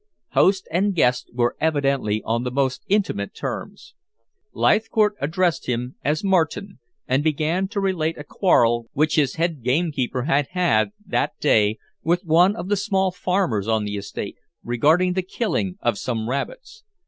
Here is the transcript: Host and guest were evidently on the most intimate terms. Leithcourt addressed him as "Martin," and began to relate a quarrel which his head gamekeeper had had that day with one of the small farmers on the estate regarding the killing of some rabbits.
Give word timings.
Host 0.29 0.67
and 0.71 0.95
guest 0.95 1.29
were 1.31 1.55
evidently 1.61 2.23
on 2.23 2.43
the 2.43 2.49
most 2.49 2.83
intimate 2.87 3.35
terms. 3.35 3.93
Leithcourt 4.51 5.13
addressed 5.21 5.67
him 5.67 5.93
as 6.03 6.23
"Martin," 6.23 6.79
and 7.07 7.23
began 7.23 7.67
to 7.67 7.79
relate 7.79 8.17
a 8.17 8.23
quarrel 8.23 8.89
which 8.93 9.13
his 9.15 9.35
head 9.35 9.61
gamekeeper 9.61 10.23
had 10.23 10.47
had 10.53 10.89
that 11.05 11.39
day 11.39 11.77
with 12.01 12.25
one 12.25 12.55
of 12.55 12.67
the 12.67 12.77
small 12.77 13.11
farmers 13.11 13.67
on 13.67 13.83
the 13.83 13.95
estate 13.95 14.37
regarding 14.63 15.13
the 15.13 15.21
killing 15.21 15.77
of 15.81 15.99
some 15.99 16.27
rabbits. 16.27 16.83